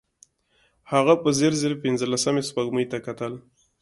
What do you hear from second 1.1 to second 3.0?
په ځير ځير پينځلسمې سپوږمۍ ته